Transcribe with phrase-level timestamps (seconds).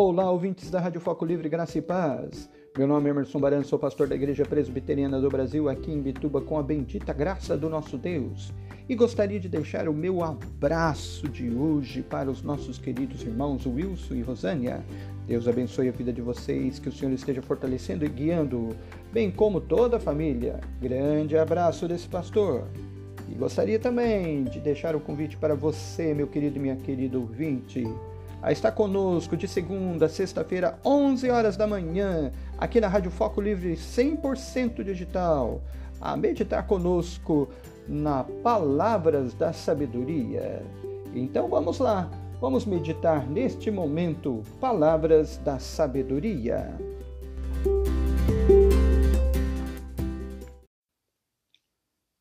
[0.00, 2.48] Olá, ouvintes da Rádio Foco Livre, Graça e Paz.
[2.78, 6.40] Meu nome é Emerson Barano, sou pastor da Igreja Presbiteriana do Brasil, aqui em Bituba,
[6.40, 8.54] com a bendita graça do nosso Deus.
[8.88, 14.14] E gostaria de deixar o meu abraço de hoje para os nossos queridos irmãos Wilson
[14.14, 14.84] e Rosânia.
[15.26, 18.76] Deus abençoe a vida de vocês, que o Senhor esteja fortalecendo e guiando,
[19.12, 20.60] bem como toda a família.
[20.80, 22.68] Grande abraço desse pastor.
[23.28, 27.82] E gostaria também de deixar o convite para você, meu querido e minha querida ouvinte,
[28.42, 33.40] a estar conosco de segunda a sexta-feira, 11 horas da manhã, aqui na Rádio Foco
[33.40, 35.60] Livre 100% digital,
[36.00, 37.48] a meditar conosco
[37.88, 40.62] na Palavras da Sabedoria.
[41.14, 42.08] Então vamos lá,
[42.40, 46.87] vamos meditar neste momento Palavras da Sabedoria.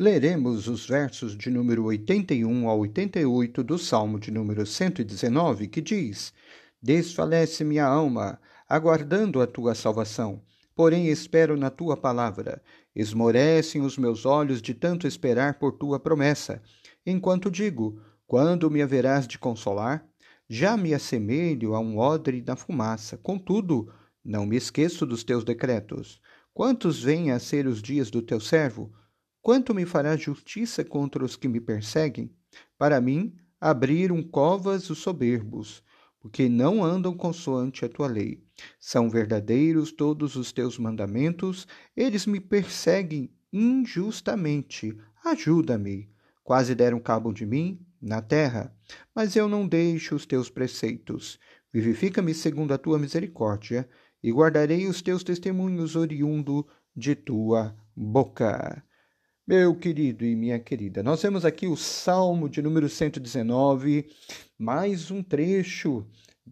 [0.00, 6.32] Leremos os versos de número 81 a 88 do Salmo de número 119, que diz:
[6.80, 10.40] Desfalece minha alma, aguardando a tua salvação.
[10.72, 12.62] Porém espero na tua palavra.
[12.94, 16.62] Esmorecem os meus olhos de tanto esperar por tua promessa.
[17.04, 20.06] Enquanto digo: Quando me haverás de consolar?
[20.48, 23.16] Já me assemelho a um odre na fumaça.
[23.16, 23.92] Contudo,
[24.24, 26.20] não me esqueço dos teus decretos.
[26.54, 28.92] Quantos vêm a ser os dias do teu servo?
[29.40, 32.30] Quanto me fará justiça contra os que me perseguem?
[32.76, 35.82] Para mim, abriram covas os soberbos,
[36.20, 38.42] porque não andam consoante a tua lei.
[38.78, 41.66] São verdadeiros todos os teus mandamentos,
[41.96, 44.96] eles me perseguem injustamente.
[45.24, 46.10] Ajuda-me.
[46.42, 48.74] Quase deram cabo de mim na terra,
[49.14, 51.38] mas eu não deixo os teus preceitos.
[51.72, 53.88] Vivifica-me segundo a tua misericórdia,
[54.22, 56.66] e guardarei os teus testemunhos oriundo
[56.96, 58.82] de tua boca.
[59.48, 64.06] Meu querido e minha querida, nós temos aqui o Salmo de número 119,
[64.58, 66.06] mais um trecho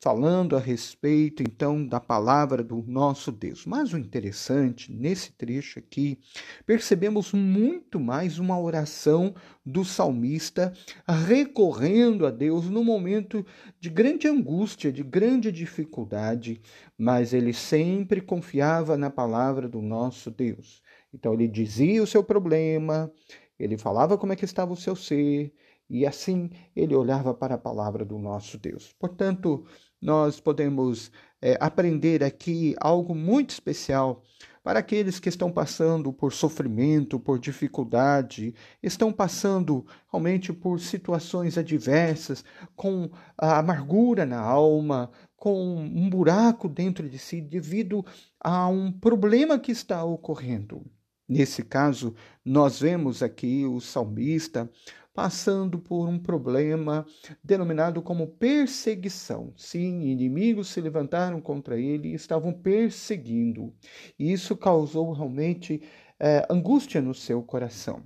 [0.00, 3.64] falando a respeito então da palavra do nosso Deus.
[3.64, 6.18] Mas o interessante nesse trecho aqui,
[6.66, 10.72] percebemos muito mais uma oração do salmista
[11.06, 13.46] recorrendo a Deus no momento
[13.78, 16.60] de grande angústia, de grande dificuldade,
[16.98, 20.82] mas ele sempre confiava na palavra do nosso Deus.
[21.12, 23.10] Então ele dizia o seu problema,
[23.58, 25.52] ele falava como é que estava o seu ser,
[25.88, 28.94] e assim ele olhava para a palavra do nosso Deus.
[28.98, 29.66] Portanto,
[30.00, 31.10] nós podemos
[31.42, 34.22] é, aprender aqui algo muito especial
[34.62, 42.44] para aqueles que estão passando por sofrimento, por dificuldade, estão passando realmente por situações adversas,
[42.76, 48.04] com a amargura na alma, com um buraco dentro de si devido
[48.38, 50.84] a um problema que está ocorrendo.
[51.30, 52.12] Nesse caso,
[52.44, 54.68] nós vemos aqui o salmista
[55.14, 57.06] passando por um problema
[57.40, 59.52] denominado como perseguição.
[59.56, 63.72] Sim, inimigos se levantaram contra ele e estavam perseguindo.
[64.18, 65.80] E isso causou realmente
[66.18, 68.02] é, angústia no seu coração.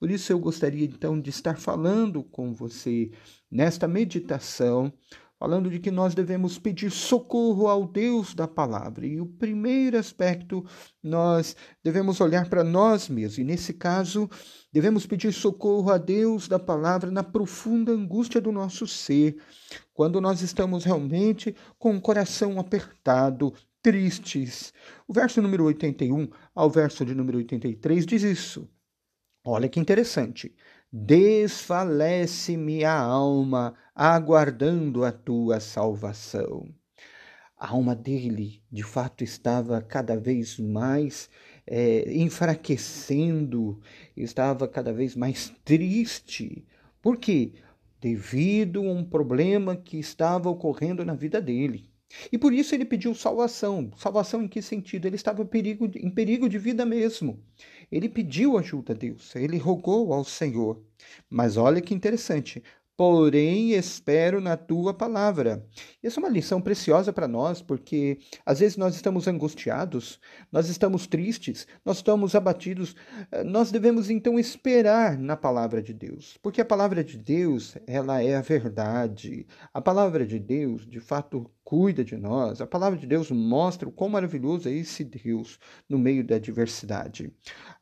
[0.00, 3.10] Por isso eu gostaria então de estar falando com você
[3.50, 4.90] nesta meditação
[5.42, 9.04] falando de que nós devemos pedir socorro ao Deus da palavra.
[9.04, 10.64] E o primeiro aspecto,
[11.02, 14.30] nós devemos olhar para nós mesmos, e nesse caso,
[14.72, 19.36] devemos pedir socorro a Deus da palavra na profunda angústia do nosso ser,
[19.92, 23.52] quando nós estamos realmente com o coração apertado,
[23.82, 24.72] tristes.
[25.08, 28.70] O verso número 81 ao verso de número 83 diz isso.
[29.44, 30.54] Olha que interessante.
[30.94, 36.68] Desfalece-me a alma, aguardando a tua salvação.
[37.56, 41.30] A alma dele, de fato, estava cada vez mais
[41.66, 43.80] é, enfraquecendo,
[44.14, 46.66] estava cada vez mais triste.
[47.00, 47.54] Por quê?
[47.98, 51.91] Devido a um problema que estava ocorrendo na vida dele.
[52.30, 53.90] E por isso ele pediu salvação.
[53.96, 55.06] Salvação em que sentido?
[55.06, 57.42] Ele estava em perigo, de vida mesmo.
[57.90, 60.82] Ele pediu ajuda a Deus, ele rogou ao Senhor.
[61.28, 62.62] Mas olha que interessante,
[62.96, 65.64] porém espero na tua palavra.
[66.02, 71.06] Essa é uma lição preciosa para nós, porque às vezes nós estamos angustiados, nós estamos
[71.06, 72.94] tristes, nós estamos abatidos.
[73.44, 78.36] Nós devemos então esperar na palavra de Deus, porque a palavra de Deus, ela é
[78.36, 79.46] a verdade.
[79.72, 82.60] A palavra de Deus, de fato, cuida de nós.
[82.60, 85.58] A palavra de Deus mostra o quão maravilhoso é esse Deus
[85.88, 87.32] no meio da adversidade.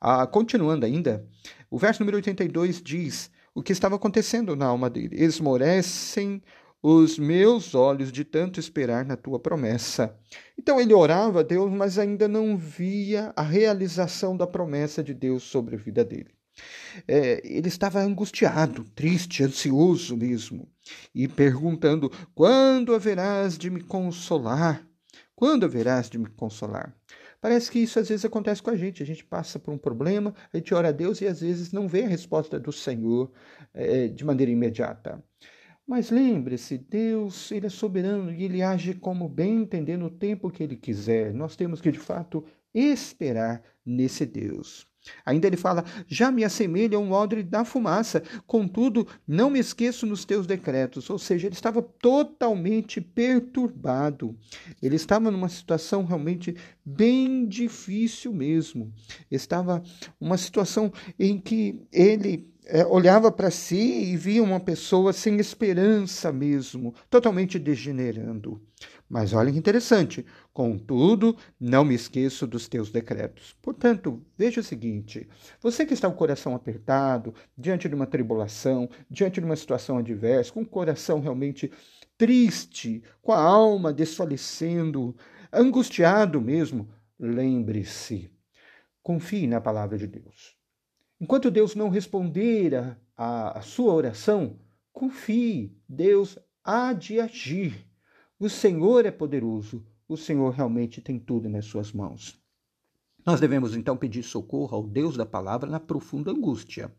[0.00, 1.26] Ah, continuando ainda,
[1.70, 5.22] o verso número 82 diz: o que estava acontecendo na alma dele.
[5.22, 6.42] Esmorecem
[6.82, 10.16] os meus olhos de tanto esperar na tua promessa.
[10.58, 15.42] Então ele orava a Deus, mas ainda não via a realização da promessa de Deus
[15.42, 16.30] sobre a vida dele.
[17.06, 20.68] É, ele estava angustiado, triste, ansioso mesmo,
[21.14, 24.86] e perguntando: Quando haverás de me consolar?
[25.34, 26.94] Quando haverás de me consolar?
[27.40, 29.02] Parece que isso às vezes acontece com a gente.
[29.02, 31.88] A gente passa por um problema, a gente ora a Deus e às vezes não
[31.88, 33.32] vê a resposta do Senhor
[33.72, 35.22] é, de maneira imediata.
[35.86, 40.62] Mas lembre-se, Deus ele é soberano e ele age como bem entender no tempo que
[40.62, 41.32] ele quiser.
[41.34, 42.44] Nós temos que de fato
[42.74, 44.89] esperar nesse Deus.
[45.24, 50.06] Ainda ele fala: Já me assemelha a um odre da fumaça, contudo, não me esqueço
[50.06, 51.08] nos teus decretos.
[51.10, 54.36] Ou seja, ele estava totalmente perturbado.
[54.82, 58.92] Ele estava numa situação realmente bem difícil mesmo.
[59.30, 59.82] Estava
[60.20, 66.32] uma situação em que ele é, olhava para si e via uma pessoa sem esperança
[66.32, 68.60] mesmo, totalmente degenerando.
[69.10, 73.56] Mas olha que interessante, contudo, não me esqueço dos teus decretos.
[73.60, 75.28] Portanto, veja o seguinte:
[75.60, 79.98] você que está com o coração apertado, diante de uma tribulação, diante de uma situação
[79.98, 81.72] adversa, com o coração realmente
[82.16, 85.16] triste, com a alma desfalecendo,
[85.52, 88.30] angustiado mesmo, lembre-se,
[89.02, 90.56] confie na palavra de Deus.
[91.20, 94.56] Enquanto Deus não responder a, a sua oração,
[94.92, 97.89] confie, Deus há de agir.
[98.42, 102.42] O Senhor é poderoso, o Senhor realmente tem tudo nas suas mãos.
[103.26, 106.90] Nós devemos então pedir socorro ao Deus da palavra na profunda angústia.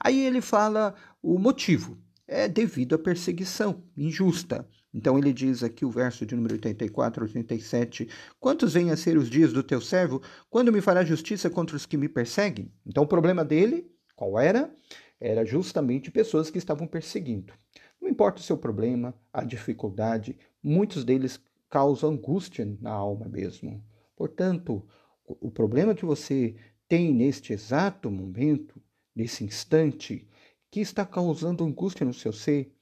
[0.00, 1.98] Aí ele fala o motivo.
[2.26, 4.66] É devido à perseguição injusta.
[4.94, 8.08] Então ele diz aqui o verso de número 84 87:
[8.40, 10.22] Quantos vêm a ser os dias do teu servo?
[10.48, 12.72] Quando me fará justiça contra os que me perseguem?
[12.86, 14.74] Então o problema dele, qual era?
[15.20, 17.52] Era justamente pessoas que estavam perseguindo.
[18.00, 23.82] Não importa o seu problema, a dificuldade, muitos deles causam angústia na alma mesmo.
[24.16, 24.86] Portanto,
[25.24, 26.56] o problema que você
[26.88, 28.80] tem neste exato momento,
[29.14, 30.26] nesse instante,
[30.70, 32.74] que está causando angústia no seu ser,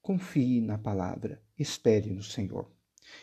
[0.00, 2.68] confie na palavra, espere no Senhor.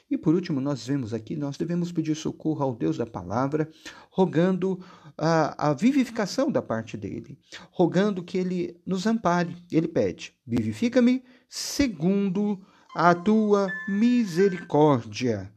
[0.09, 3.69] E por último, nós vemos aqui, nós devemos pedir socorro ao Deus da palavra,
[4.09, 4.83] rogando
[5.17, 7.39] a, a vivificação da parte dele,
[7.71, 9.55] rogando que ele nos ampare.
[9.71, 12.61] Ele pede: vivifica-me segundo
[12.95, 15.53] a tua misericórdia,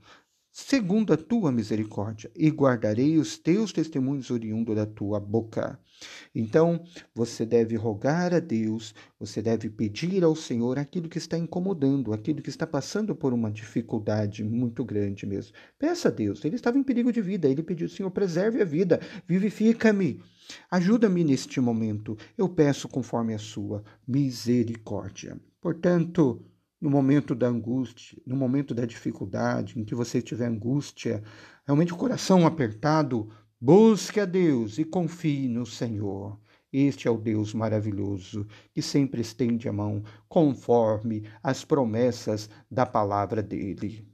[0.51, 5.81] segundo a tua misericórdia, e guardarei os teus testemunhos oriundos da tua boca.
[6.35, 6.85] Então,
[7.15, 12.43] você deve rogar a Deus, você deve pedir ao Senhor aquilo que está incomodando, aquilo
[12.43, 15.55] que está passando por uma dificuldade muito grande mesmo.
[15.79, 19.01] Peça a Deus, ele estava em perigo de vida, ele pediu, Senhor, preserve a vida,
[19.27, 20.21] vivifica-me.
[20.71, 25.41] Ajuda-me neste momento, eu peço conforme a sua misericórdia.
[25.63, 26.45] Portanto,
[26.83, 31.23] no momento da angústia, no momento da dificuldade, em que você tiver angústia,
[31.65, 33.31] realmente o coração apertado,
[33.61, 36.41] busque a Deus e confie no Senhor.
[36.73, 43.41] Este é o Deus maravilhoso que sempre estende a mão conforme as promessas da palavra
[43.41, 44.12] dele.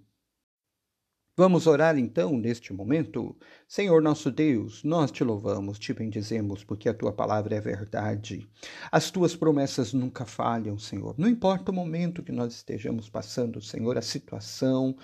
[1.38, 3.32] Vamos orar então neste momento?
[3.69, 8.44] Senhor nosso Deus, nós te louvamos, te bendizemos, porque a tua palavra é verdade.
[8.90, 11.14] As tuas promessas nunca falham, Senhor.
[11.17, 14.96] Não importa o momento que nós estejamos passando, Senhor, a situação,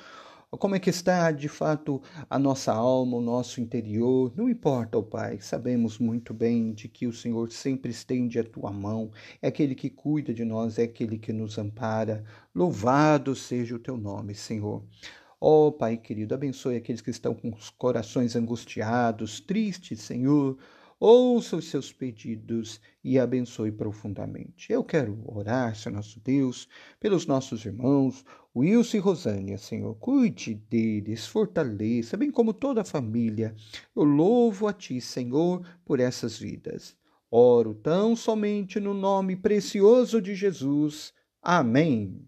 [0.59, 5.05] como é que está de fato a nossa alma, o nosso interior, não importa, oh
[5.05, 9.77] Pai, sabemos muito bem de que o Senhor sempre estende a tua mão, é aquele
[9.77, 12.25] que cuida de nós, é aquele que nos ampara.
[12.53, 14.83] Louvado seja o teu nome, Senhor.
[15.41, 20.59] Ó oh, Pai querido, abençoe aqueles que estão com os corações angustiados, tristes, Senhor.
[20.99, 24.73] Ouça os seus pedidos e abençoe profundamente.
[24.73, 28.25] Eu quero orar, Senhor nosso Deus, pelos nossos irmãos,
[28.57, 29.95] Wilson e Rosânia, Senhor.
[29.97, 33.55] Cuide deles, fortaleça, bem como toda a família.
[33.95, 36.97] Eu louvo a Ti, Senhor, por essas vidas.
[37.31, 41.13] Oro tão somente no nome precioso de Jesus.
[41.43, 42.25] Amém.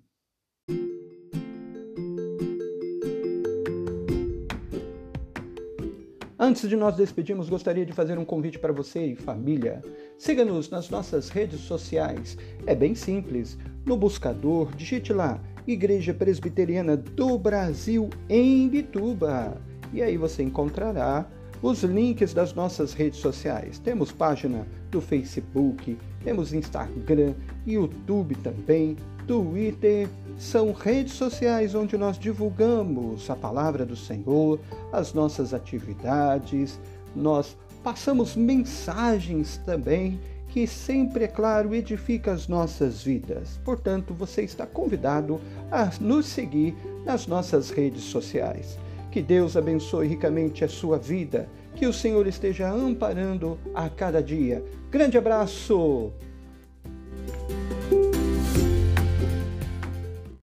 [6.46, 9.82] Antes de nós despedirmos, gostaria de fazer um convite para você e família.
[10.16, 12.38] Siga-nos nas nossas redes sociais.
[12.64, 13.58] É bem simples.
[13.84, 19.60] No buscador, digite lá Igreja Presbiteriana do Brasil em Bituba.
[19.92, 21.28] E aí você encontrará
[21.62, 23.78] os links das nossas redes sociais.
[23.78, 27.34] Temos página do Facebook, temos Instagram,
[27.66, 28.96] YouTube também,
[29.26, 30.08] Twitter,
[30.38, 34.60] são redes sociais onde nós divulgamos a palavra do Senhor,
[34.92, 36.78] as nossas atividades,
[37.14, 43.60] nós passamos mensagens também que sempre, é claro, edifica as nossas vidas.
[43.64, 48.78] Portanto, você está convidado a nos seguir nas nossas redes sociais.
[49.10, 51.48] Que Deus abençoe ricamente a sua vida.
[51.74, 54.64] Que o Senhor esteja amparando a cada dia.
[54.90, 56.12] Grande abraço!